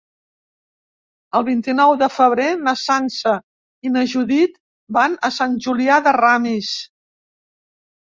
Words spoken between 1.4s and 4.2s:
vint-i-nou de febrer na Sança i na